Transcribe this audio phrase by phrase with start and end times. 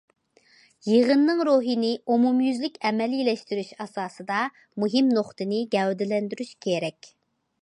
[0.91, 4.43] يىغىنىنىڭ روھىنى ئومۇميۈزلۈك ئەمەلىيلەشتۈرۈش ئاساسىدا
[4.85, 7.17] مۇھىم نۇقتىنى گەۋدىلەندۈرۈش كېرەك.